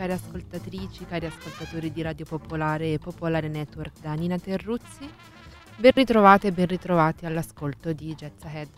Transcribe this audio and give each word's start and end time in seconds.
cari 0.00 0.12
ascoltatrici, 0.12 1.04
cari 1.04 1.26
ascoltatori 1.26 1.92
di 1.92 2.00
Radio 2.00 2.24
Popolare 2.24 2.94
e 2.94 2.98
Popolare 2.98 3.48
Network 3.48 4.00
da 4.00 4.14
Nina 4.14 4.38
Terruzzi. 4.38 5.06
Ben 5.76 5.92
ritrovate 5.94 6.46
e 6.46 6.52
ben 6.52 6.64
ritrovati 6.68 7.26
all'ascolto 7.26 7.92
di 7.92 8.14
Jets 8.14 8.42
Ahead. 8.44 8.68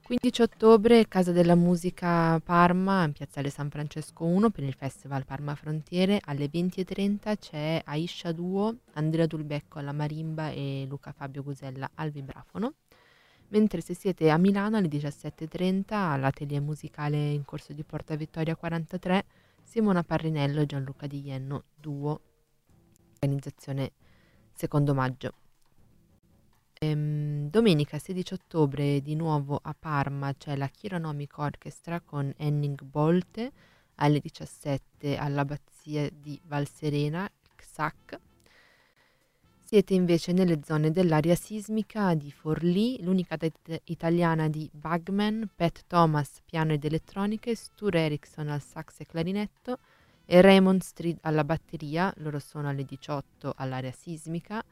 15 0.03 0.43
ottobre, 0.43 1.07
Casa 1.07 1.31
della 1.31 1.55
Musica 1.55 2.41
Parma, 2.41 3.05
in 3.05 3.13
Piazzale 3.13 3.51
San 3.51 3.71
Francesco 3.71 4.25
1 4.25 4.51
per 4.51 4.65
il 4.65 4.75
Festival 4.75 5.25
Parma 5.25 5.55
Frontiere. 5.55 6.21
Alle 6.25 6.51
20.30 6.53 7.39
c'è 7.39 7.83
Aisha 7.85 8.33
Duo, 8.33 8.79
Andrea 8.95 9.27
Dulbecco 9.27 9.79
alla 9.79 9.93
marimba 9.93 10.51
e 10.51 10.87
Luca 10.89 11.13
Fabio 11.13 11.45
Gusella 11.45 11.89
al 11.95 12.11
vibrafono 12.11 12.75
mentre 13.55 13.81
se 13.81 13.95
siete 13.95 14.31
a 14.31 14.37
Milano 14.37 14.79
alle 14.79 14.89
17.30 14.89 15.85
all'atelier 15.95 16.61
musicale 16.61 17.31
in 17.31 17.45
corso 17.45 17.73
di 17.73 17.85
Porta 17.85 18.17
Vittoria 18.17 18.57
43 18.57 19.25
Simona 19.63 20.03
Parrinello 20.03 20.61
e 20.61 20.67
Gianluca 20.67 21.07
Di 21.07 21.21
Ienno, 21.25 21.63
duo, 21.73 22.21
organizzazione 23.15 23.93
secondo 24.53 24.93
maggio. 24.93 25.35
Ehm, 26.81 27.49
domenica 27.49 27.99
16 27.99 28.35
ottobre 28.35 29.01
di 29.01 29.15
nuovo 29.15 29.61
a 29.63 29.75
Parma 29.79 30.35
c'è 30.35 30.57
la 30.57 30.67
Chironomic 30.67 31.39
Orchestra 31.39 32.01
con 32.01 32.35
Henning 32.37 32.83
Bolte 32.83 33.53
alle 33.97 34.19
17 34.19 35.17
all'abbazia 35.17 36.11
di 36.11 36.41
Valserena, 36.45 37.31
XAC. 37.55 38.19
Siete 39.75 39.95
invece 39.95 40.31
nelle 40.31 40.61
zone 40.63 40.93
dell'area 40.93 41.35
sismica 41.35 42.15
di 42.15 42.31
Forlì, 42.31 43.03
l'unica 43.03 43.35
det- 43.35 43.81
italiana 43.87 44.49
di 44.49 44.71
Bagman, 44.73 45.51
Pat 45.53 45.83
Thomas 45.89 46.43
piano 46.45 46.75
ed 46.75 46.85
elettroniche, 46.85 47.57
Stur 47.57 47.97
Erickson 47.97 48.51
al 48.51 48.63
sax 48.63 49.01
e 49.01 49.07
clarinetto 49.07 49.79
e 50.27 50.41
Raymond 50.41 50.81
Street 50.81 51.19
alla 51.23 51.43
batteria, 51.43 52.15
loro 52.19 52.39
sono 52.39 52.69
alle 52.69 52.85
18 52.85 53.53
all'area 53.57 53.91
sismica, 53.91 54.63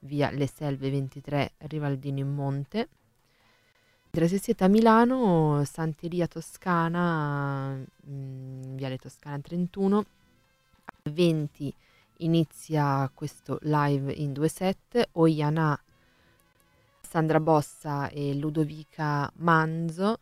via 0.00 0.30
Le 0.30 0.46
Selve 0.46 0.90
23 0.90 1.52
Rivaldino 1.56 2.18
in 2.18 2.34
Monte. 2.34 2.88
Mentre 4.10 4.28
se 4.28 4.36
siete 4.38 4.64
a 4.64 4.68
Milano, 4.68 5.64
Santeria 5.64 6.26
Toscana, 6.26 7.70
mh, 7.72 8.74
Viale 8.74 8.98
Toscana 8.98 9.38
31, 9.38 10.04
alle 10.84 11.14
20 11.14 11.74
inizia 12.24 13.10
questo 13.12 13.58
live 13.62 14.12
in 14.12 14.32
due 14.32 14.48
set, 14.48 15.08
Oyana, 15.12 15.78
Sandra 17.00 17.40
Bossa 17.40 18.08
e 18.08 18.34
Ludovica 18.34 19.30
Manzo 19.36 20.18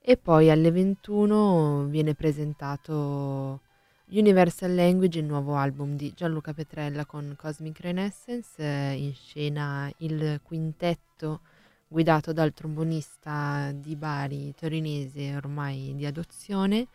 e 0.00 0.16
poi 0.16 0.50
alle 0.50 0.70
21 0.70 1.86
viene 1.88 2.14
presentato 2.14 3.60
Universal 4.08 4.74
Language, 4.74 5.18
il 5.18 5.24
nuovo 5.24 5.56
album 5.56 5.96
di 5.96 6.12
Gianluca 6.14 6.52
Petrella 6.52 7.04
con 7.06 7.34
Cosmic 7.36 7.80
Renaissance, 7.80 8.62
in 8.62 9.12
scena 9.14 9.90
il 9.98 10.40
quintetto 10.42 11.40
guidato 11.88 12.32
dal 12.32 12.52
trombonista 12.52 13.72
di 13.74 13.96
Bari 13.96 14.54
torinese 14.54 15.34
ormai 15.34 15.94
di 15.96 16.06
adozione 16.06 16.86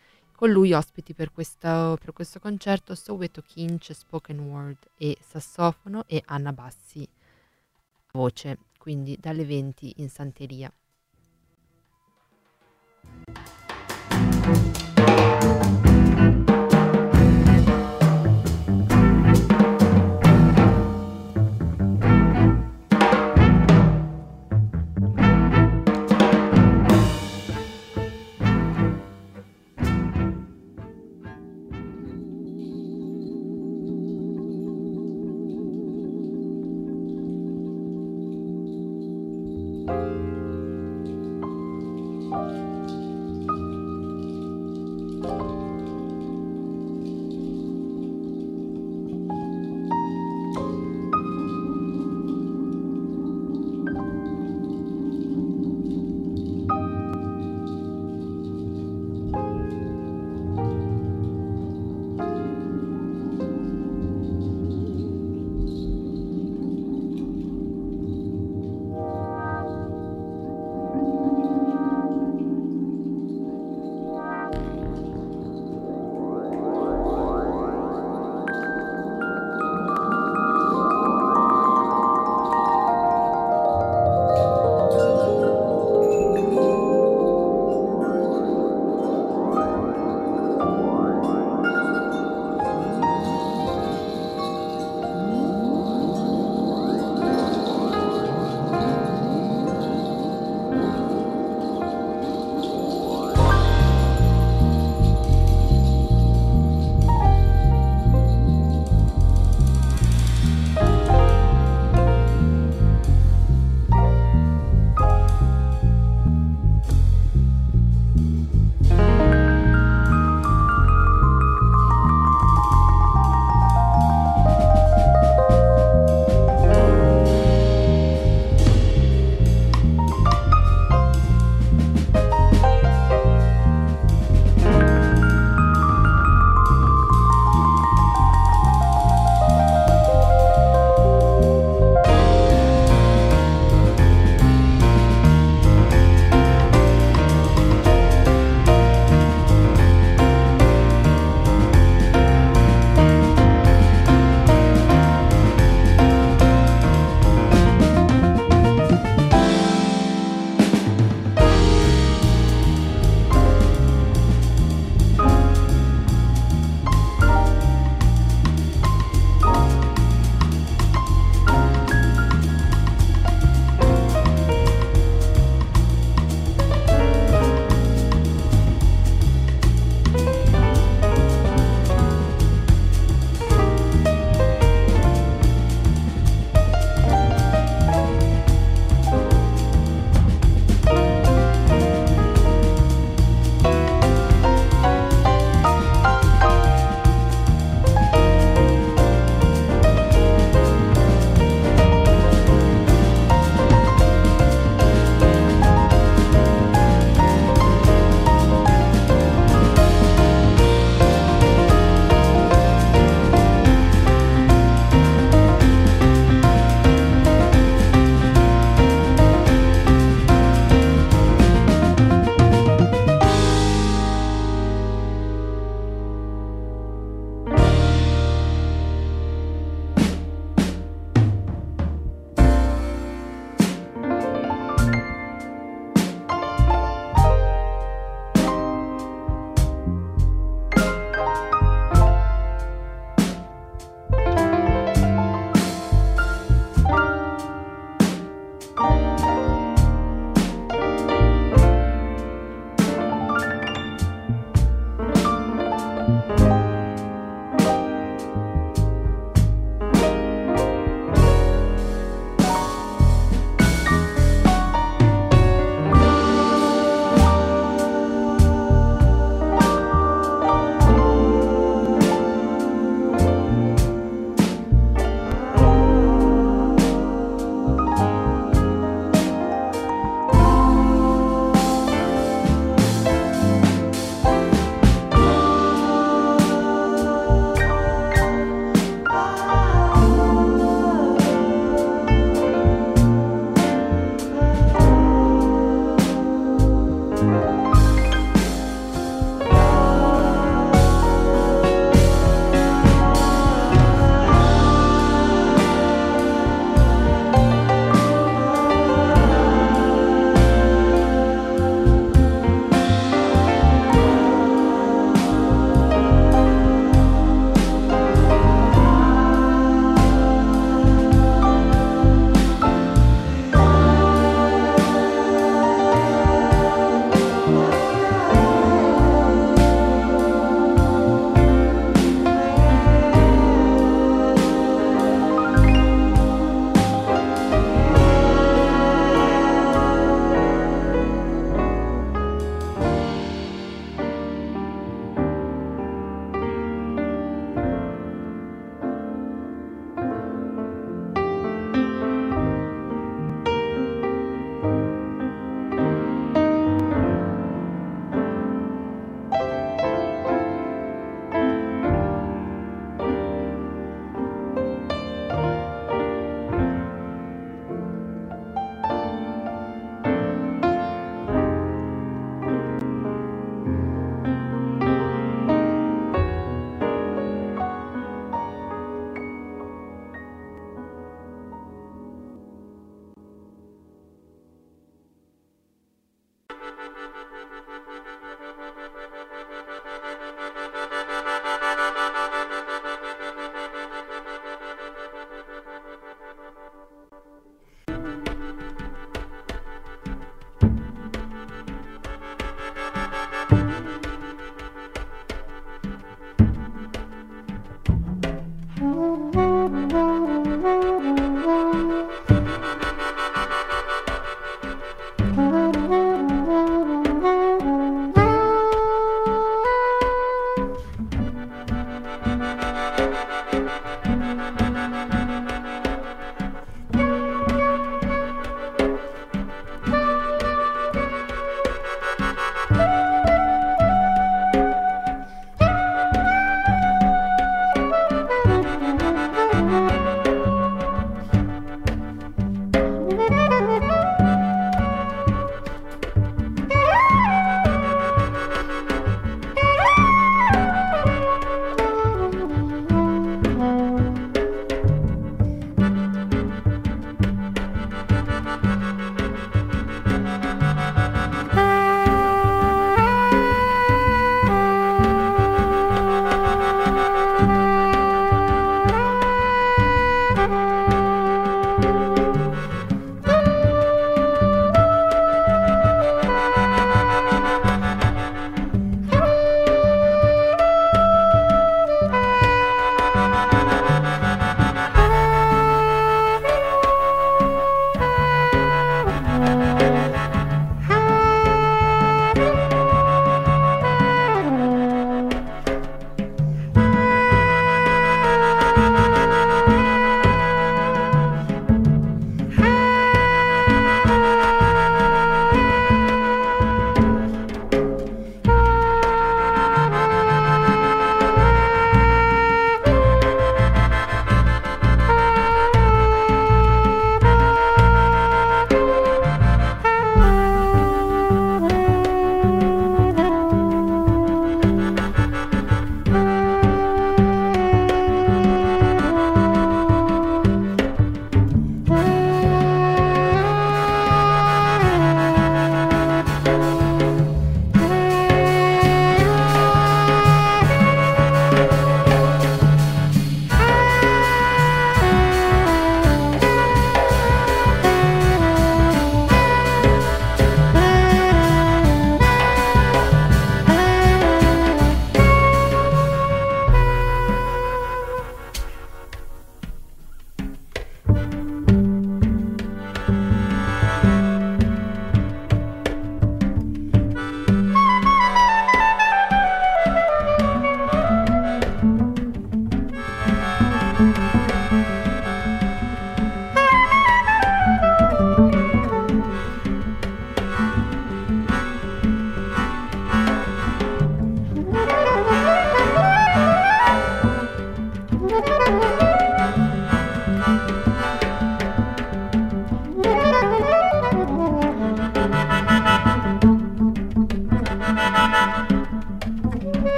con 0.41 0.49
lui 0.49 0.73
ospiti 0.73 1.13
per 1.13 1.31
questo, 1.31 1.99
per 2.03 2.13
questo 2.13 2.39
concerto 2.39 2.95
Soweto 2.95 3.43
Kinch, 3.43 3.93
spoken 3.93 4.39
word 4.39 4.89
e 4.97 5.15
sassofono 5.21 6.03
e 6.07 6.23
Anna 6.25 6.51
Bassi, 6.51 7.07
voce, 8.13 8.57
quindi 8.79 9.15
dalle 9.19 9.45
20 9.45 9.93
in 9.97 10.09
Santeria. 10.09 10.73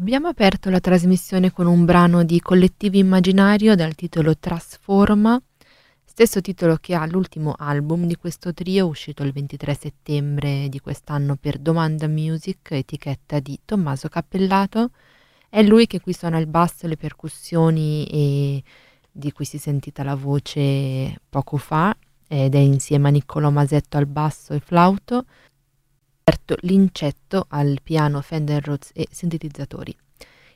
Abbiamo 0.00 0.28
aperto 0.28 0.70
la 0.70 0.80
trasmissione 0.80 1.52
con 1.52 1.66
un 1.66 1.84
brano 1.84 2.24
di 2.24 2.40
Collettivo 2.40 2.96
Immaginario 2.96 3.74
dal 3.74 3.94
titolo 3.94 4.34
Trasforma, 4.34 5.38
stesso 6.02 6.40
titolo 6.40 6.76
che 6.80 6.94
ha 6.94 7.04
l'ultimo 7.04 7.54
album 7.58 8.06
di 8.06 8.16
questo 8.16 8.54
trio 8.54 8.86
uscito 8.86 9.22
il 9.22 9.32
23 9.32 9.74
settembre 9.74 10.68
di 10.70 10.80
quest'anno 10.80 11.36
per 11.36 11.58
Domanda 11.58 12.08
Music, 12.08 12.70
etichetta 12.70 13.40
di 13.40 13.58
Tommaso 13.62 14.08
Cappellato. 14.08 14.92
È 15.50 15.62
lui 15.62 15.86
che 15.86 16.00
qui 16.00 16.14
suona 16.14 16.38
il 16.38 16.46
basso, 16.46 16.86
le 16.86 16.96
percussioni 16.96 18.06
e 18.06 18.62
di 19.12 19.32
cui 19.32 19.44
si 19.44 19.56
è 19.56 19.60
sentita 19.60 20.02
la 20.02 20.14
voce 20.14 21.20
poco 21.28 21.58
fa 21.58 21.94
ed 22.26 22.54
è 22.54 22.58
insieme 22.58 23.08
a 23.08 23.10
Niccolò 23.10 23.50
Masetto 23.50 23.98
al 23.98 24.06
basso 24.06 24.54
e 24.54 24.60
flauto, 24.60 25.26
Alberto 26.24 26.56
Lincetto 26.60 27.46
al 27.48 27.80
piano 27.82 28.20
Fender 28.20 28.64
Rhodes 28.64 28.90
e 28.92 29.06
sintetizzatori. 29.10 29.96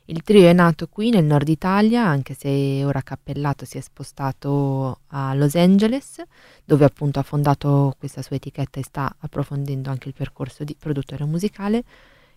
Il 0.06 0.23
trio 0.23 0.47
è 0.49 0.52
nato 0.52 0.87
qui 0.87 1.09
nel 1.09 1.25
nord 1.25 1.49
Italia, 1.49 2.04
anche 2.04 2.35
se 2.35 2.85
ora 2.85 3.00
Cappellato 3.00 3.64
si 3.64 3.78
è 3.78 3.80
spostato 3.80 5.00
a 5.09 5.33
Los 5.35 5.54
Angeles, 5.54 6.23
dove 6.62 6.85
appunto 6.85 7.18
ha 7.18 7.23
fondato 7.23 7.94
questa 7.99 8.21
sua 8.21 8.37
etichetta 8.37 8.78
e 8.78 8.85
sta 8.85 9.16
approfondendo 9.18 9.88
anche 9.88 10.09
il 10.09 10.14
percorso 10.14 10.62
di 10.62 10.76
produttore 10.78 11.25
musicale. 11.25 11.85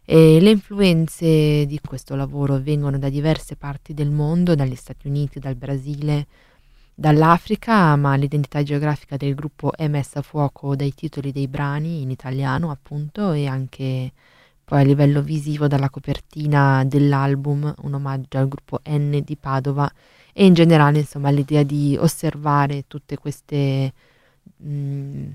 E 0.06 0.40
le 0.40 0.52
influenze 0.52 1.66
di 1.66 1.80
questo 1.86 2.16
lavoro 2.16 2.58
vengono 2.62 2.98
da 2.98 3.10
diverse 3.10 3.58
parti 3.58 3.94
del 3.94 4.12
mondo, 4.12 4.56
dagli 4.56 4.76
Stati 4.76 5.08
Uniti, 5.08 5.40
dal 5.40 5.56
Brasile, 5.56 6.28
dall'Africa, 7.00 7.96
ma 7.96 8.16
l'identità 8.16 8.64
geografica 8.64 9.18
del 9.18 9.36
gruppo 9.36 9.72
è 9.72 9.88
messa 9.88 10.20
a 10.20 10.22
fuoco 10.24 10.76
dai 10.76 10.94
titoli 10.96 11.32
dei 11.32 11.48
brani 11.48 12.02
in 12.02 12.10
italiano, 12.10 12.72
appunto, 12.72 13.34
e 13.34 13.46
anche 13.46 14.12
poi 14.66 14.82
a 14.82 14.84
livello 14.84 15.22
visivo 15.22 15.68
dalla 15.68 15.92
copertina 15.92 16.84
dell'album, 16.86 17.72
un 17.84 17.94
omaggio 17.94 18.40
al 18.40 18.48
gruppo 18.48 18.82
N 18.90 19.22
di 19.24 19.36
Padova 19.38 19.90
e 20.34 20.46
in 20.46 20.56
generale, 20.56 21.00
insomma, 21.00 21.30
l'idea 21.30 21.62
di 21.64 21.96
osservare 22.00 22.86
tutte 22.88 23.16
queste 23.18 23.94
mh, 24.58 24.70
mm, 24.70 25.32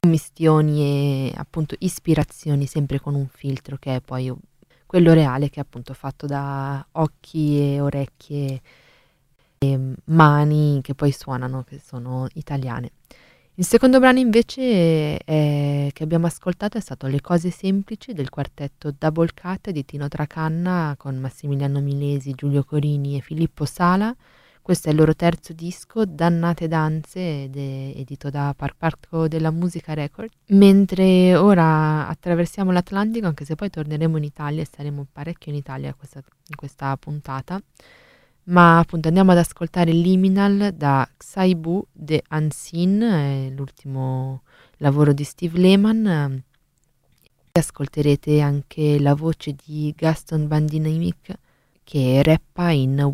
commistioni 0.00 1.28
e 1.30 1.32
appunto 1.36 1.76
ispirazioni 1.78 2.66
sempre 2.66 2.98
con 3.00 3.14
un 3.14 3.28
filtro 3.28 3.76
che 3.78 3.96
è 3.96 4.00
poi 4.00 4.32
quello 4.86 5.12
reale 5.12 5.48
che 5.48 5.60
è 5.60 5.62
appunto 5.62 5.94
fatto 5.94 6.26
da 6.26 6.84
occhi 6.92 7.74
e 7.74 7.80
orecchie 7.80 8.60
e 9.62 9.94
mani 10.04 10.80
che 10.82 10.94
poi 10.94 11.12
suonano, 11.12 11.62
che 11.62 11.80
sono 11.84 12.26
italiane. 12.34 12.92
Il 13.56 13.66
secondo 13.66 13.98
brano 13.98 14.18
invece 14.18 15.18
è, 15.18 15.90
che 15.92 16.02
abbiamo 16.02 16.26
ascoltato 16.26 16.78
è 16.78 16.80
stato 16.80 17.06
Le 17.06 17.20
cose 17.20 17.50
semplici 17.50 18.14
del 18.14 18.30
quartetto 18.30 18.94
Double 18.96 19.28
Cut 19.34 19.70
di 19.70 19.84
Tino 19.84 20.08
Tracanna 20.08 20.94
con 20.96 21.16
Massimiliano 21.16 21.80
Milesi, 21.80 22.32
Giulio 22.34 22.64
Corini 22.64 23.18
e 23.18 23.20
Filippo 23.20 23.66
Sala. 23.66 24.14
Questo 24.62 24.88
è 24.88 24.92
il 24.92 24.96
loro 24.96 25.14
terzo 25.14 25.52
disco, 25.52 26.06
Dannate 26.06 26.66
Danze, 26.66 27.42
ed 27.42 27.56
è 27.56 27.92
edito 27.96 28.30
da 28.30 28.54
Par 28.56 28.74
Parco 28.74 29.28
della 29.28 29.50
Musica 29.50 29.92
Record. 29.92 30.30
Mentre 30.46 31.36
ora 31.36 32.08
attraversiamo 32.08 32.72
l'Atlantico, 32.72 33.26
anche 33.26 33.44
se 33.44 33.54
poi 33.54 33.68
torneremo 33.68 34.16
in 34.16 34.24
Italia 34.24 34.62
e 34.62 34.68
saremo 34.72 35.06
parecchio 35.12 35.52
in 35.52 35.58
Italia 35.58 35.92
questa, 35.92 36.20
in 36.20 36.56
questa 36.56 36.96
puntata 36.96 37.60
ma 38.44 38.78
appunto 38.78 39.08
andiamo 39.08 39.32
ad 39.32 39.38
ascoltare 39.38 39.92
Liminal 39.92 40.72
da 40.74 41.08
Xaibu 41.16 41.86
de 41.92 42.24
Unseen, 42.30 43.54
l'ultimo 43.54 44.42
lavoro 44.78 45.12
di 45.12 45.24
Steve 45.24 45.58
Lehman. 45.58 46.42
Ascolterete 47.52 48.40
anche 48.40 48.98
la 48.98 49.14
voce 49.14 49.54
di 49.64 49.94
Gaston 49.96 50.48
Bandinamic 50.48 51.38
che 51.84 52.22
rappa 52.22 52.70
in 52.70 53.10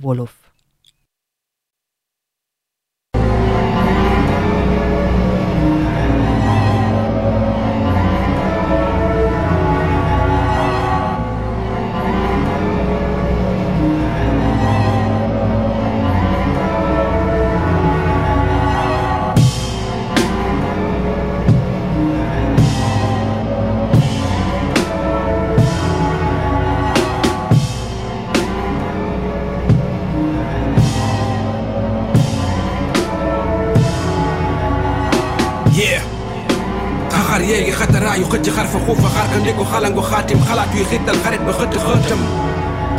Wolof. 38.16 38.28
xëcc 38.32 38.48
xar 38.56 38.66
fa 38.72 38.78
xuufa 38.86 39.08
xar 39.14 39.26
ka 39.32 39.36
ndiku 39.38 39.64
xalangu 39.70 40.02
xaatim. 40.10 40.38
Xalaat 40.48 40.68
yuy 40.74 40.84
xittal 40.90 41.16
xarit 41.24 41.42
ba 41.46 41.52
xëtt 41.52 41.74
xëttam 41.84 42.20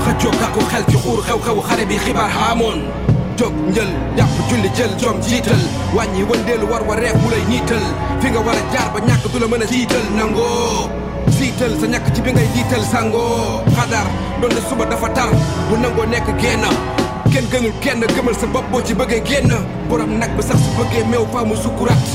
xëccoo 0.05 0.31
kàkku 0.41 0.61
xel 0.71 0.83
ci 0.89 0.97
xuur 1.03 1.19
xew-xewu 1.27 1.61
xare 1.67 1.85
bi 1.89 1.97
xibaar 1.97 2.29
xaamoon. 2.35 2.79
Jóg 3.37 3.53
njël 3.71 3.89
jàpp 4.17 4.35
julli 4.49 4.69
jël 4.77 4.91
jom 5.01 5.17
jiital. 5.27 5.61
Wàññi 5.95 6.23
wëndeelu 6.29 6.65
war 6.71 6.83
wa 6.87 6.95
reef 6.95 7.15
mu 7.21 7.29
lay 7.29 7.43
niital. 7.49 7.83
Fi 8.21 8.27
nga 8.29 8.39
war 8.45 8.55
a 8.55 8.63
jaar 8.73 8.89
ba 8.93 8.99
ñàkk 8.99 9.23
du 9.31 9.39
la 9.39 9.47
mën 9.47 9.63
a 9.63 9.65
jiital. 9.71 10.03
Nangoo. 10.17 10.89
Siital 11.37 11.71
sa 11.79 11.85
ñàkk 11.87 12.05
ci 12.15 12.21
bi 12.21 12.31
ngay 12.31 12.47
jiital 12.55 12.83
sangoo. 12.91 13.63
Xadar 13.75 14.05
doon 14.41 14.51
na 14.55 14.61
suba 14.69 14.85
dafa 14.85 15.09
tar. 15.15 15.29
Bu 15.69 15.75
nangoo 15.77 16.05
nekk 16.05 16.27
génn. 16.41 16.63
Kenn 17.31 17.45
gënul 17.51 17.73
kenn 17.83 18.01
gëmal 18.15 18.35
sa 18.39 18.45
bopp 18.53 18.65
boo 18.71 18.81
ci 18.85 18.93
bëggee 18.93 19.21
génn. 19.25 19.51
Borom 19.89 20.17
nag 20.19 20.31
ba 20.35 20.41
sax 20.41 20.57
su 20.63 20.69
bëggee 20.77 21.05
meew 21.11 21.25
faa 21.31 21.43
mu 21.45 21.55
sukuraat 21.55 22.05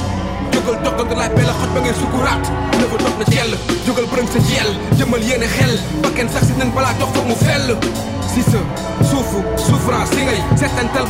jógal 0.55 0.77
dogal 0.85 1.07
nga 1.11 1.17
laaj 1.21 1.33
bee 1.37 1.47
la 1.49 1.55
xot 1.61 1.71
ba 1.75 1.81
ngay 1.81 1.95
sukuraat 2.01 2.43
nëfa 2.79 2.97
dog 3.05 3.15
na 3.21 3.25
jell 3.35 3.53
jógal 3.87 4.07
bërëng 4.13 4.29
sa 4.35 4.41
jell 4.49 4.71
jëmal 4.99 5.23
yéene 5.29 5.49
xel 5.57 5.75
bakken 6.03 6.29
sax 6.33 6.43
si 6.49 6.53
nen 6.59 6.71
balaa 6.77 6.95
dox 7.01 7.11
foog 7.15 7.27
mu 7.29 7.37
fell 7.47 7.69
si 8.33 8.43
sa 8.51 8.61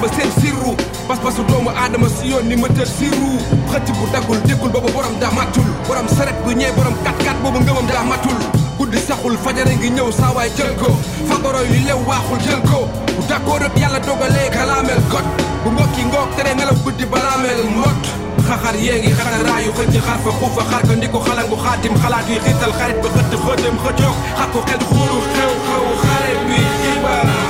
ba 0.01 0.09
sirru 0.41 0.73
pas-pasu 1.09 1.43
doomu 1.49 1.71
aadama 1.71 2.09
si 2.09 2.29
yoon 2.31 2.47
ni 2.49 2.57
mëtër 2.57 2.87
sirru 2.87 3.31
xëcc 3.71 3.89
bu 3.99 4.05
daggul 4.13 4.39
déggul 4.49 4.71
boobu 4.71 4.91
borom 4.93 5.17
daa 5.21 5.31
matul. 5.33 5.65
Borom 5.89 6.09
saret 6.09 6.37
bu 6.45 6.53
ñee 6.55 6.73
borom 6.77 6.95
kat-kat 7.05 7.37
boobu 7.43 7.59
ngëmam 7.65 7.87
daa 7.87 8.05
matul. 8.05 8.39
Guddi 8.79 8.99
saxul 8.99 9.37
fajare 9.45 9.75
ngi 9.77 9.91
ñëw 9.97 10.11
saawaay 10.13 10.51
jël 10.57 10.75
ko 10.81 10.91
fagoroy 11.29 11.69
li 11.73 11.81
lew 11.89 12.01
waaxul 12.09 12.41
jël 12.45 12.61
ko 12.71 12.89
d'accord 13.29 13.63
yàlla 13.81 14.01
dogalee 14.01 14.51
kalaamel 14.51 15.01
bu 15.65 15.71
ngoog 15.71 16.31
tere 16.37 16.53
guddi 16.85 17.05
خخر 18.43 18.75
يجي 18.75 19.15
خخر 19.15 19.53
رايو 19.53 19.73
خدي 19.73 20.01
خرف 20.01 20.29
خوف 20.29 20.59
خار 20.71 20.83
كندي 20.83 21.09
كو 21.09 21.19
خلا 21.19 21.43
كو 21.43 21.57
خاتم 21.57 21.95
خلا 21.95 22.23
دي 22.23 22.41
خيط 22.41 22.65
الخيط 22.65 22.97
بخد 23.07 23.35
خدم 23.37 23.79
خجوك 23.79 24.17
خاكو 24.39 24.61
خد 24.61 24.83
خلو 24.83 25.21
خو 25.21 25.49
خو 25.67 25.97
خارب 26.03 26.41
بيجيبا 26.49 27.44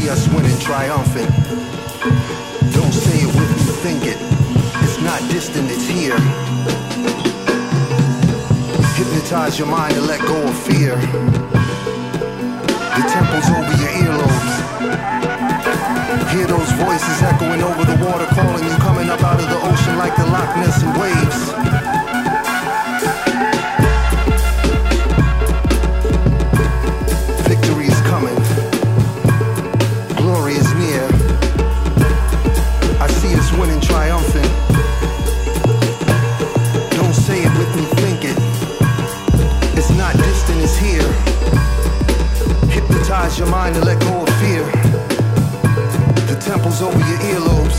see 0.00 0.08
us 0.08 0.28
winning 0.28 0.58
triumphant. 0.58 1.28
Don't 2.72 2.92
say 2.92 3.18
it 3.20 3.26
with 3.26 3.50
me, 3.56 3.62
think 3.84 4.04
it. 4.04 4.18
It's 4.82 5.00
not 5.02 5.20
distant, 5.30 5.70
it's 5.70 5.86
here. 5.86 6.18
Hypnotize 8.96 9.58
your 9.58 9.68
mind 9.68 9.96
and 9.96 10.06
let 10.06 10.20
go 10.20 10.36
of 10.48 10.56
fear. 10.64 10.96
The 12.96 13.04
temple's 13.14 13.48
over 13.56 13.74
your 13.82 13.92
earlobes. 14.04 14.54
Hear 16.32 16.46
those 16.46 16.72
voices 16.72 17.22
echoing 17.22 17.62
over 17.62 17.84
the 17.84 17.98
water 18.04 18.26
calling 18.26 18.64
you 18.64 18.76
coming 18.76 19.10
up 19.10 19.22
out 19.22 19.40
of 19.40 19.48
the 19.48 19.60
ocean 19.68 19.98
like 19.98 20.16
the 20.16 20.26
Loch 20.26 20.56
Ness 20.56 20.82
waves. 20.98 21.89
Your 43.40 43.48
mind 43.48 43.74
and 43.74 43.86
let 43.86 43.98
go 44.00 44.20
of 44.20 44.28
fear. 44.38 44.64
The 46.28 46.36
temples 46.44 46.82
over 46.82 46.98
your 46.98 47.20
earlobes. 47.32 47.78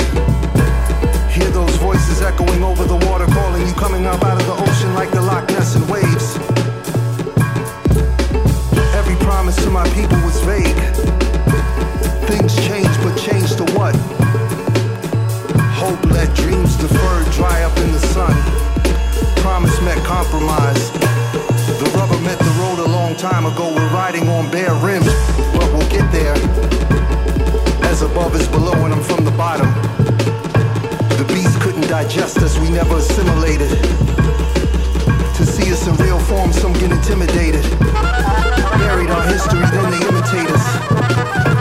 Hear 1.30 1.50
those 1.52 1.76
voices 1.76 2.24
echoing 2.24 2.64
over 2.64 2.84
the 2.86 2.96
water, 3.06 3.28
calling 3.28 3.68
you, 3.68 3.74
coming 3.74 4.08
up 4.08 4.24
out 4.24 4.42
of 4.42 4.48
the 4.48 4.54
ocean 4.54 4.96
like 4.96 5.12
the 5.12 5.22
Loch 5.22 5.48
Ness 5.50 5.76
and 5.76 5.88
waves. 5.88 6.36
Every 8.98 9.16
promise 9.18 9.56
to 9.64 9.70
my 9.70 9.88
people 9.90 10.18
was 10.26 10.42
vague. 10.42 10.82
Things 12.26 12.56
change, 12.68 12.94
but 13.04 13.16
change 13.16 13.56
to 13.58 13.66
what? 13.78 13.96
Hope 15.78 16.04
let 16.10 16.36
dreams 16.36 16.76
deferred 16.78 17.32
dry 17.34 17.62
up 17.62 17.78
in 17.78 17.92
the 17.92 18.00
sun. 18.00 18.34
Promise 19.44 19.80
met 19.82 20.04
compromise. 20.06 20.91
Time 23.22 23.46
ago. 23.46 23.72
We're 23.76 23.94
riding 23.94 24.28
on 24.30 24.50
bare 24.50 24.74
rims 24.84 25.06
but 25.54 25.72
we'll 25.72 25.88
get 25.90 26.12
there. 26.12 26.34
As 27.86 28.02
above 28.02 28.34
is 28.36 28.48
below, 28.48 28.74
and 28.84 28.92
I'm 28.92 29.04
from 29.04 29.24
the 29.24 29.32
bottom. 29.38 29.68
The 31.20 31.26
beast 31.28 31.62
couldn't 31.62 31.88
digest 31.88 32.38
us, 32.40 32.58
we 32.58 32.72
never 32.72 32.98
assimilated. 32.98 33.70
To 35.38 35.46
see 35.46 35.72
us 35.72 35.86
in 35.86 35.96
real 35.98 36.20
form, 36.22 36.52
some 36.52 36.74
get 36.74 36.92
intimidated. 36.92 37.62
Buried 38.82 39.12
our 39.12 39.28
history, 39.28 39.62
then 39.70 39.92
they 39.92 40.02
imitate 40.08 40.50
us. 40.50 41.61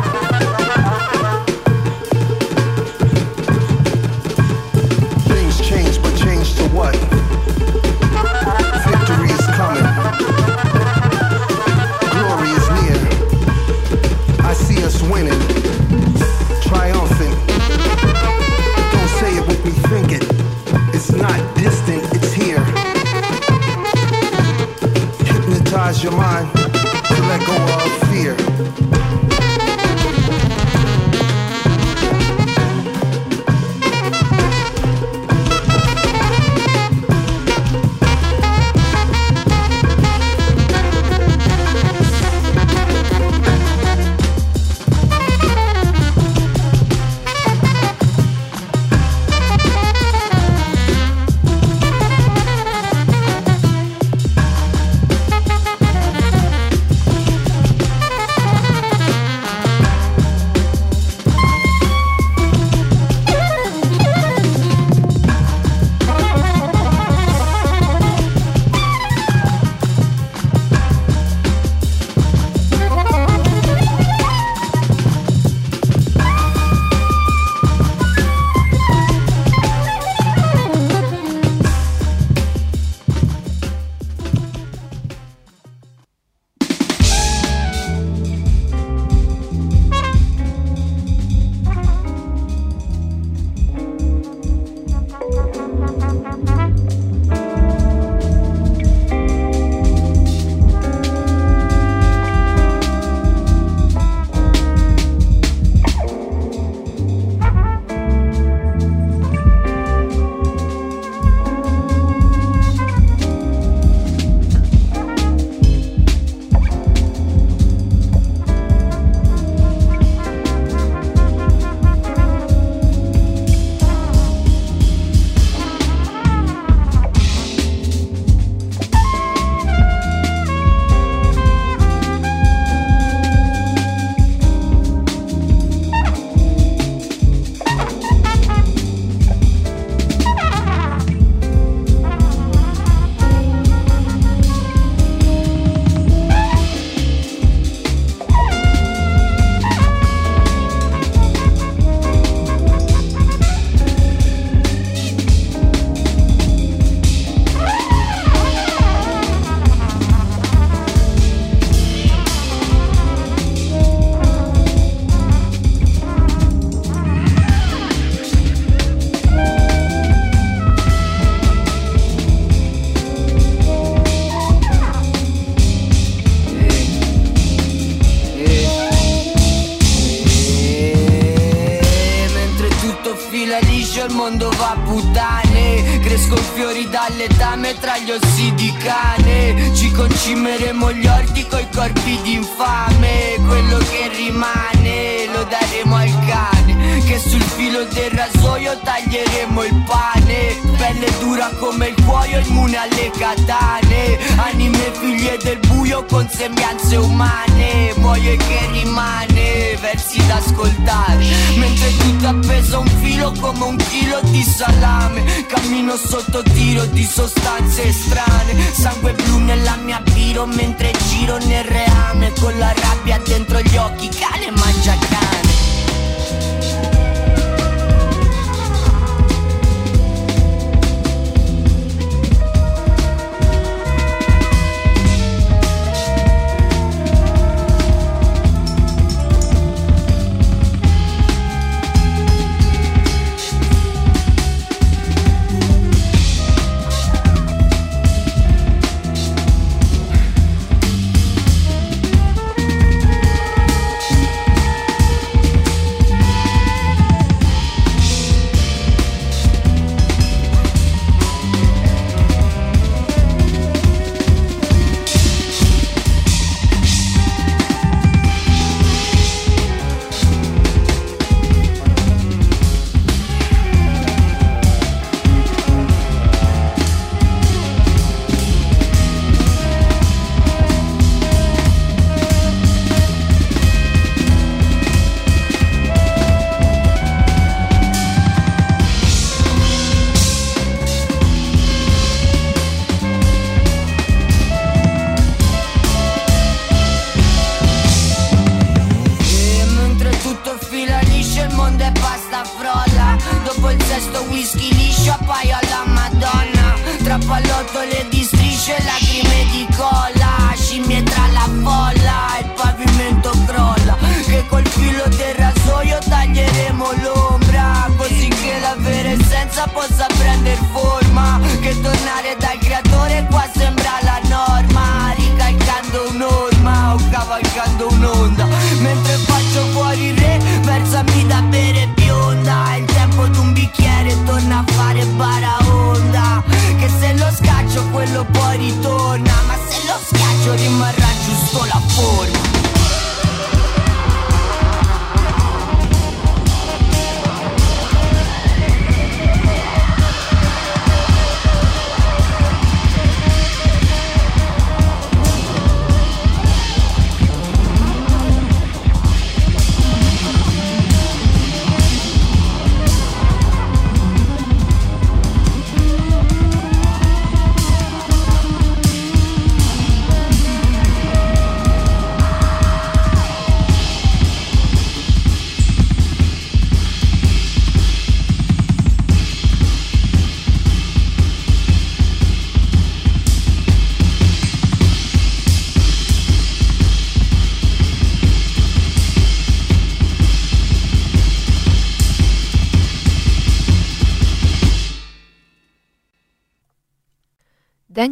Your 26.03 26.13
mind 26.13 26.60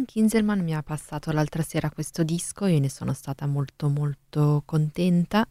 Dan 0.09 0.27
Kinselman 0.27 0.63
mi 0.63 0.73
ha 0.73 0.81
passato 0.81 1.31
l'altra 1.31 1.61
sera 1.61 1.91
questo 1.91 2.23
disco 2.23 2.65
io 2.65 2.79
ne 2.79 2.89
sono 2.89 3.13
stata 3.13 3.45
molto 3.45 3.89
molto 3.89 4.63
contenta. 4.65 5.47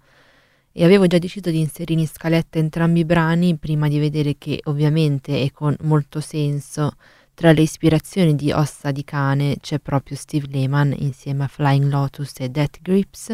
E 0.73 0.85
avevo 0.85 1.07
già 1.07 1.19
deciso 1.19 1.51
di 1.51 1.61
inserire 1.61 2.01
in 2.01 2.09
scaletta 2.09 2.59
entrambi 2.59 3.01
i 3.01 3.05
brani 3.05 3.57
prima 3.57 3.87
di 3.87 4.01
vedere 4.01 4.37
che 4.37 4.61
ovviamente 4.65 5.41
e 5.41 5.53
con 5.53 5.77
molto 5.83 6.21
senso. 6.21 6.97
Tra 7.35 7.53
le 7.53 7.63
ispirazioni 7.63 8.35
di 8.35 8.51
Ossa 8.51 8.91
di 8.91 9.05
Cane 9.05 9.59
c'è 9.61 9.79
proprio 9.79 10.17
Steve 10.17 10.49
Lehman 10.51 10.93
insieme 10.99 11.45
a 11.45 11.49
Flying 11.49 11.89
Lotus 11.89 12.41
e 12.41 12.49
Death 12.49 12.81
Grips. 12.83 13.33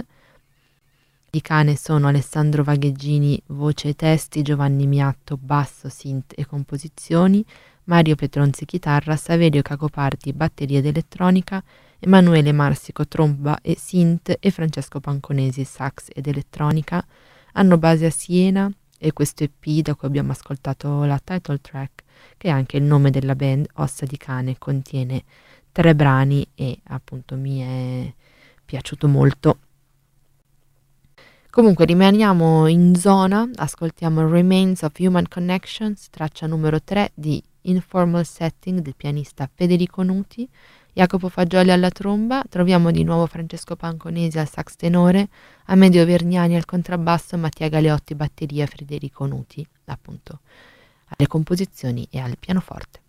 Di 1.31 1.41
Cane 1.41 1.75
sono 1.77 2.07
Alessandro 2.07 2.63
Vagheggini, 2.63 3.41
voce 3.47 3.89
e 3.89 3.95
testi, 3.95 4.43
Giovanni 4.43 4.87
Miatto, 4.87 5.39
basso, 5.39 5.89
synth 5.89 6.35
e 6.37 6.45
composizioni, 6.45 7.43
Mario 7.85 8.14
Petronzi 8.14 8.64
chitarra, 8.64 9.16
Saverio 9.16 9.61
Cacopardi 9.61 10.33
batteria 10.33 10.79
ed 10.79 10.87
elettronica, 10.87 11.62
Emanuele 11.99 12.53
Marsico 12.53 13.07
tromba 13.07 13.59
e 13.61 13.77
synth 13.79 14.37
e 14.40 14.51
Francesco 14.51 15.01
Panconesi 15.01 15.64
sax 15.64 16.09
ed 16.12 16.27
elettronica, 16.27 17.05
hanno 17.53 17.77
base 17.79 18.07
a 18.07 18.11
Siena 18.11 18.70
e 18.99 19.12
questo 19.12 19.44
EP 19.44 19.83
da 19.83 19.94
cui 19.94 20.09
abbiamo 20.09 20.33
ascoltato 20.33 21.05
la 21.05 21.20
title 21.23 21.61
track, 21.61 22.03
che 22.38 22.49
è 22.49 22.51
anche 22.51 22.79
il 22.79 22.85
nome 22.85 23.11
della 23.11 23.35
band 23.35 23.66
Ossa 23.75 24.07
di 24.07 24.16
Cane, 24.16 24.57
contiene 24.59 25.25
tre 25.70 25.94
brani 25.94 26.47
e 26.55 26.79
appunto 26.85 27.37
mi 27.37 27.61
è 27.61 28.14
piaciuto 28.64 29.09
molto. 29.09 29.59
Comunque 31.51 31.85
rimaniamo 31.85 32.66
in 32.66 32.97
zona, 32.97 33.49
ascoltiamo 33.55 34.27
Remains 34.29 34.83
of 34.83 34.92
Human 34.99 35.29
Connections, 35.29 36.09
traccia 36.11 36.47
numero 36.47 36.83
3 36.83 37.12
di 37.14 37.42
Informal 37.66 38.24
Setting 38.24 38.81
del 38.81 38.94
pianista 38.96 39.48
Federico 39.53 40.03
Nuti, 40.03 40.48
Jacopo 40.92 41.29
Fagioli 41.29 41.70
alla 41.70 41.90
tromba, 41.90 42.42
troviamo 42.48 42.90
di 42.90 43.05
nuovo 43.05 43.27
Francesco 43.27 43.77
Panconesi 43.77 44.38
al 44.38 44.48
sax 44.48 44.77
tenore, 44.77 45.29
Amedio 45.66 46.05
Vergnani 46.05 46.57
al 46.57 46.64
contrabbasso, 46.64 47.37
Mattia 47.37 47.68
Galeotti 47.68 48.14
batteria, 48.14 48.66
Federico 48.66 49.27
Nuti 49.27 49.66
appunto 49.87 50.40
alle 51.07 51.27
composizioni 51.27 52.07
e 52.11 52.20
al 52.20 52.38
pianoforte. 52.38 53.04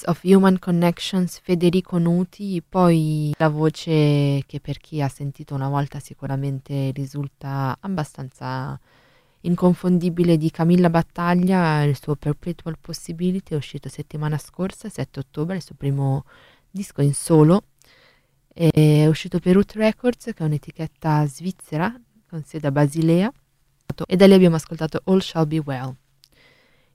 Remains 0.00 0.04
of 0.06 0.20
Human 0.24 0.58
Connections 0.58 1.40
Federico 1.40 1.98
Nuti, 1.98 2.62
poi 2.66 3.32
la 3.38 3.48
voce 3.48 4.42
che 4.46 4.60
per 4.60 4.78
chi 4.78 5.02
ha 5.02 5.08
sentito 5.08 5.54
una 5.54 5.68
volta 5.68 5.98
sicuramente 5.98 6.90
risulta 6.92 7.76
abbastanza 7.80 8.78
inconfondibile 9.42 10.36
di 10.36 10.50
Camilla 10.50 10.90
Battaglia, 10.90 11.82
il 11.82 11.98
suo 11.98 12.14
Perpetual 12.14 12.78
Possibility 12.80 13.54
è 13.54 13.56
uscito 13.56 13.88
settimana 13.88 14.38
scorsa, 14.38 14.88
7 14.88 15.20
ottobre, 15.20 15.56
il 15.56 15.62
suo 15.62 15.74
primo 15.76 16.24
disco 16.70 17.02
in 17.02 17.14
solo, 17.14 17.64
è 18.52 19.06
uscito 19.06 19.38
per 19.38 19.54
Root 19.54 19.72
Records 19.74 20.24
che 20.24 20.42
è 20.42 20.42
un'etichetta 20.42 21.26
svizzera 21.26 21.94
con 22.28 22.42
sede 22.44 22.66
a 22.66 22.72
Basilea 22.72 23.32
e 24.06 24.16
da 24.16 24.26
lì 24.26 24.34
abbiamo 24.34 24.56
ascoltato 24.56 25.00
All 25.04 25.18
Shall 25.18 25.46
Be 25.46 25.58
Well. 25.58 25.96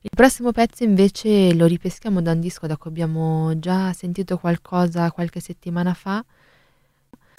Il 0.06 0.12
prossimo 0.14 0.52
pezzo 0.52 0.84
invece 0.84 1.52
lo 1.52 1.66
ripeschiamo 1.66 2.22
da 2.22 2.30
un 2.30 2.38
disco 2.38 2.68
da 2.68 2.76
cui 2.76 2.90
abbiamo 2.90 3.58
già 3.58 3.92
sentito 3.92 4.38
qualcosa 4.38 5.10
qualche 5.10 5.40
settimana 5.40 5.94
fa. 5.94 6.24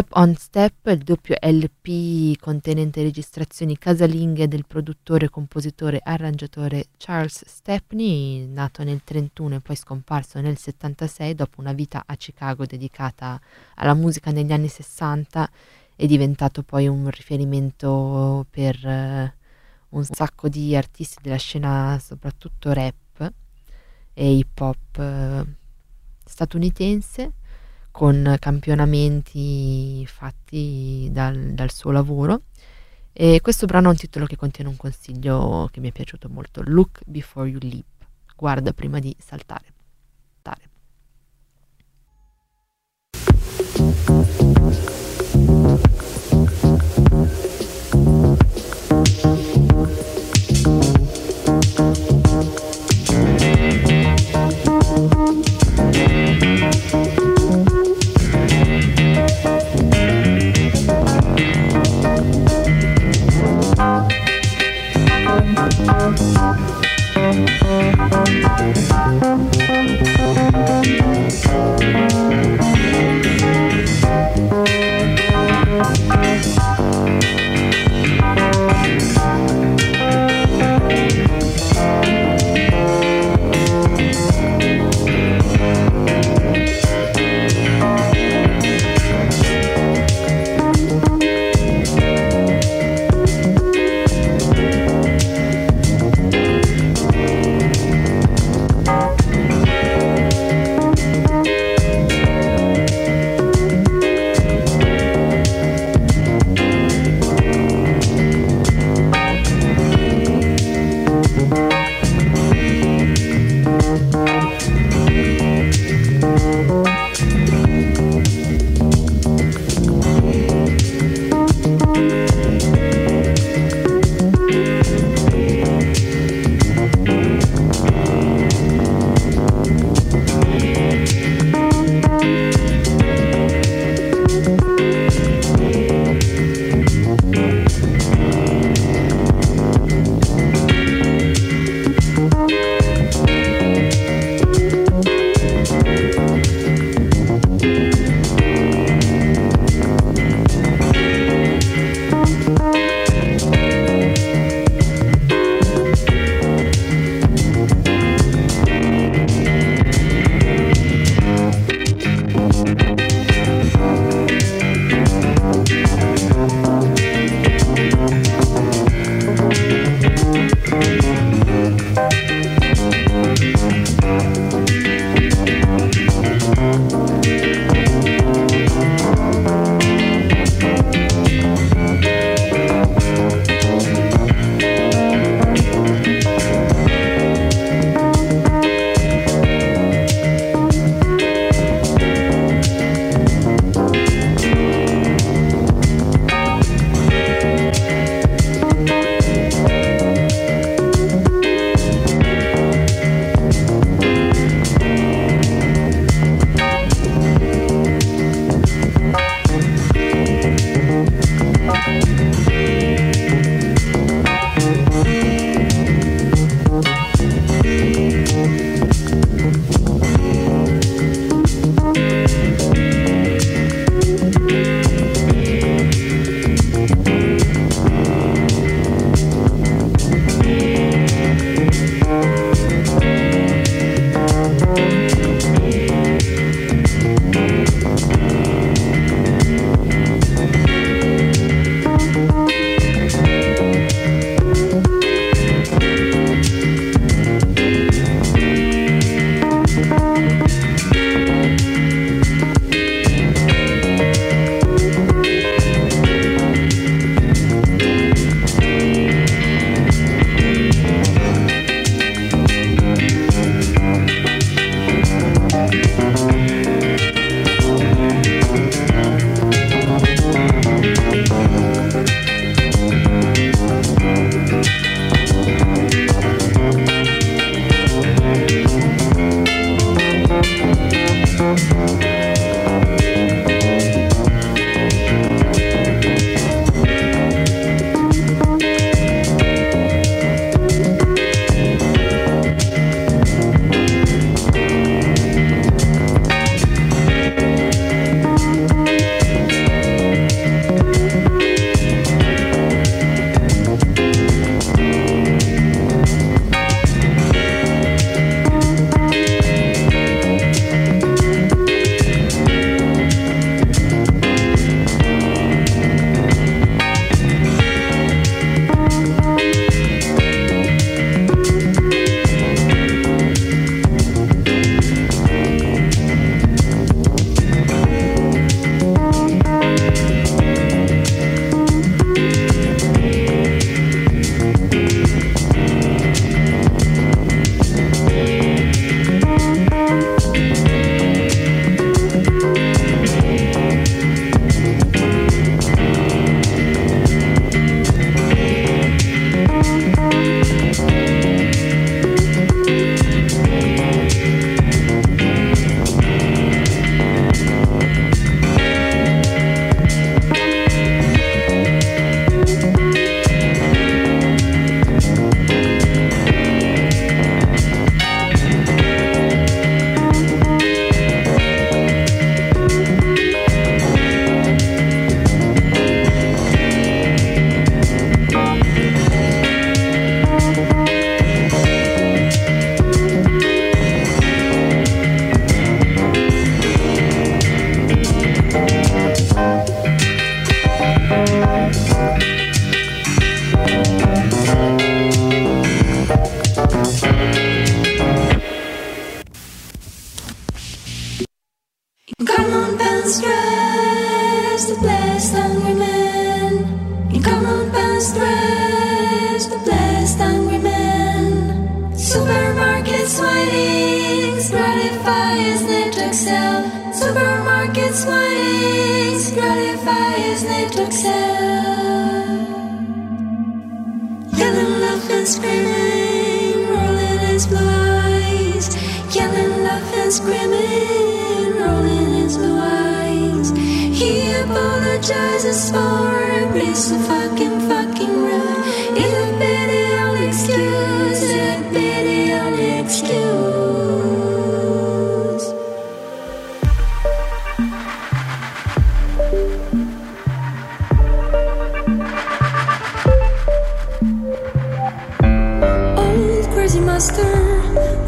On 0.09 0.35
Step, 0.35 0.85
il 0.87 0.97
doppio 0.97 1.37
LP 1.39 2.37
contenente 2.37 3.01
registrazioni 3.01 3.77
casalinghe 3.77 4.49
del 4.49 4.65
produttore, 4.67 5.29
compositore 5.29 5.99
e 5.99 6.01
arrangiatore 6.03 6.87
Charles 6.97 7.45
Stepney, 7.47 8.45
nato 8.45 8.83
nel 8.83 9.01
31 9.01 9.55
e 9.55 9.59
poi 9.61 9.75
scomparso 9.77 10.41
nel 10.41 10.57
76 10.57 11.35
dopo 11.35 11.61
una 11.61 11.71
vita 11.71 12.03
a 12.05 12.15
Chicago 12.17 12.65
dedicata 12.65 13.39
alla 13.75 13.93
musica 13.93 14.29
negli 14.31 14.51
anni 14.51 14.67
60 14.67 15.49
è 15.95 16.05
diventato 16.05 16.63
poi 16.63 16.85
un 16.87 17.09
riferimento 17.09 18.45
per 18.49 18.77
uh, 18.83 19.45
un 19.89 20.03
sacco 20.03 20.49
di 20.49 20.75
artisti 20.75 21.21
della 21.21 21.37
scena, 21.37 21.99
soprattutto 21.99 22.73
rap, 22.73 23.31
e 24.13 24.31
hip 24.31 24.59
hop 24.59 24.99
eh, 24.99 25.45
statunitense 26.25 27.33
con 27.91 28.35
campionamenti 28.39 30.05
fatti 30.05 31.07
dal, 31.11 31.53
dal 31.53 31.71
suo 31.71 31.91
lavoro. 31.91 32.43
E 33.13 33.41
questo 33.41 33.65
brano 33.65 33.87
ha 33.87 33.91
un 33.91 33.97
titolo 33.97 34.25
che 34.25 34.35
contiene 34.35 34.69
un 34.69 34.77
consiglio 34.77 35.67
che 35.71 35.79
mi 35.79 35.89
è 35.89 35.91
piaciuto 35.91 36.29
molto, 36.29 36.61
Look 36.63 37.01
Before 37.05 37.49
You 37.49 37.59
Leap, 37.61 38.05
guarda 38.35 38.73
prima 38.73 38.99
di 38.99 39.15
saltare. 39.19 39.73
saltare. 40.43 40.76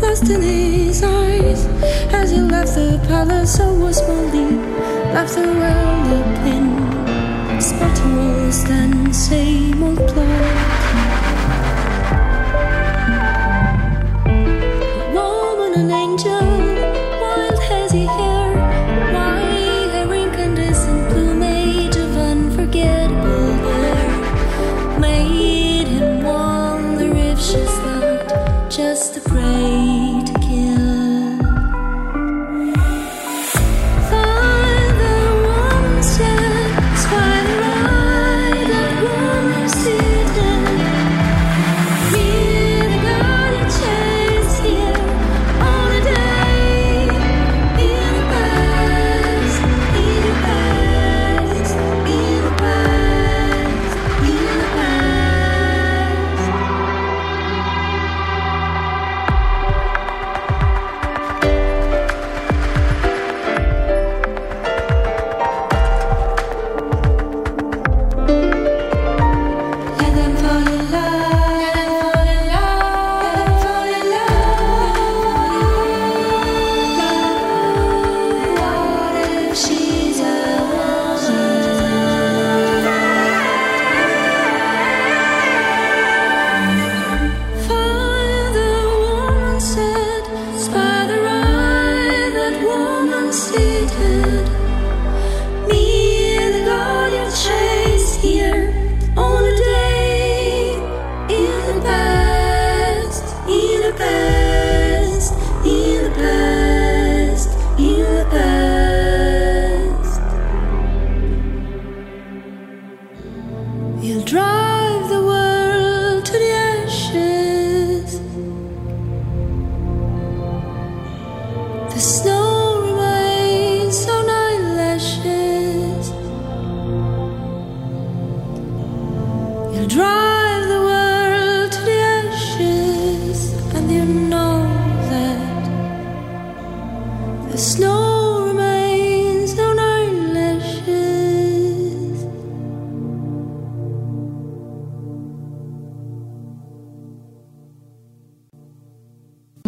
Lost 0.02 0.30
in 0.30 0.42
his 0.42 1.04
eyes. 1.04 1.66
As 2.14 2.32
he 2.32 2.42
left 2.42 2.76
the 2.76 3.00
palace, 3.08 3.56
so 3.56 3.74
was 3.74 4.02
Molly. 4.08 4.58
Left 5.14 5.36
the 5.36 5.48
world 5.60 6.08
open. 6.20 7.62
Spartan 7.62 8.16
walls, 8.16 8.64
then 8.66 9.14
same 9.14 9.84
old 9.84 9.98
plot. 10.08 10.59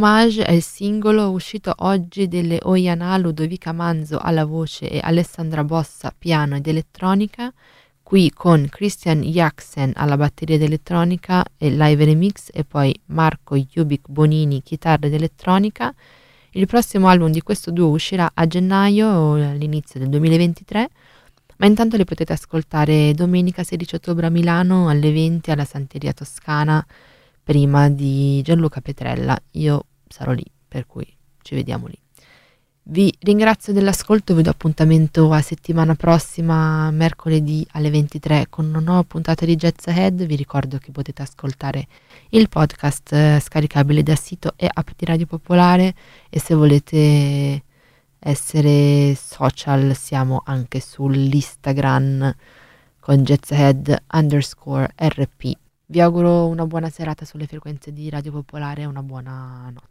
Homage 0.02 0.44
è 0.44 0.52
il 0.54 0.64
singolo 0.64 1.30
uscito 1.30 1.76
oggi 1.78 2.28
delle 2.28 2.58
Oyana 2.64 3.16
Ludovica 3.18 3.72
Manzo 3.72 4.18
alla 4.18 4.46
voce 4.46 4.90
e 4.90 5.00
Alessandra 5.00 5.64
Bossa 5.64 6.12
piano 6.18 6.56
ed 6.56 6.66
elettronica, 6.66 7.54
qui 8.02 8.32
con 8.34 8.66
Christian 8.68 9.22
Jacksen 9.22 9.92
alla 9.94 10.18
batteria 10.18 10.56
ed 10.56 10.64
elettronica 10.64 11.46
e 11.56 11.70
live 11.70 12.04
remix 12.04 12.48
e 12.52 12.64
poi 12.64 13.00
Marco 13.08 13.56
Jubik 13.56 14.08
Bonini 14.08 14.64
chitarra 14.64 15.06
ed 15.06 15.14
elettronica. 15.14 15.94
Il 16.54 16.66
prossimo 16.66 17.08
album 17.08 17.30
di 17.30 17.44
questo 17.44 17.70
duo 17.70 17.90
uscirà 17.90 18.32
a 18.34 18.48
gennaio 18.48 19.08
o 19.08 19.34
all'inizio 19.34 20.00
del 20.00 20.10
2023, 20.10 20.90
ma 21.58 21.68
intanto 21.68 21.96
le 21.96 22.06
potete 22.06 22.34
ascoltare 22.34 23.14
domenica 23.14 23.64
16 23.64 23.94
ottobre 23.94 24.26
a 24.26 24.32
Milano 24.32 24.90
alle 24.90 25.12
20 25.12 25.52
alla 25.52 25.66
Santeria 25.66 26.12
Toscana 26.12 26.84
prima 27.44 27.88
di 27.90 28.42
Gianluca 28.44 28.82
Petrella. 28.82 29.38
Io 29.52 29.86
sarò 30.12 30.32
lì, 30.32 30.46
per 30.68 30.86
cui 30.86 31.08
ci 31.42 31.56
vediamo 31.56 31.88
lì. 31.88 32.00
Vi 32.84 33.14
ringrazio 33.20 33.74
dell'ascolto, 33.74 34.34
vi 34.34 34.42
do 34.42 34.50
appuntamento 34.50 35.32
a 35.32 35.42
settimana 35.42 35.94
prossima, 35.94 36.90
mercoledì 36.90 37.66
alle 37.74 37.92
23 37.92 38.48
con 38.50 38.66
una 38.66 38.80
nuova 38.80 39.04
puntata 39.04 39.46
di 39.46 39.56
Jazz 39.56 39.86
Ahead. 39.86 40.26
Vi 40.26 40.36
ricordo 40.36 40.78
che 40.78 40.92
potete 40.92 41.22
ascoltare 41.22 41.88
il 42.30 42.50
podcast 42.50 43.14
eh, 43.14 43.40
scaricabile 43.40 44.02
dal 44.02 44.18
sito 44.18 44.54
e 44.56 44.68
app 44.72 44.90
di 44.96 45.06
Radio 45.06 45.28
Popolare 45.28 45.94
e 46.30 46.40
se 46.40 46.56
volete 46.56 47.64
essere 48.18 49.16
social 49.16 49.96
siamo 49.96 50.42
anche 50.44 50.80
sull'Instagram 50.80 52.36
con 53.00 53.24
jazzhead 53.24 54.04
underscore 54.14 54.94
rp. 54.98 55.52
Vi 55.86 56.02
auguro 56.02 56.48
una 56.48 56.66
buona 56.66 56.90
serata 56.90 57.26
sulle 57.26 57.48
frequenze 57.48 57.94
di 57.94 58.10
Radio 58.10 58.32
Popolare 58.32 58.82
e 58.82 58.86
una 58.86 59.04
buona 59.04 59.70
notte. 59.72 59.91